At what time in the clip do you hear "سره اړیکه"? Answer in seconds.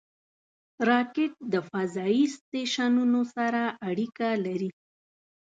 3.35-4.27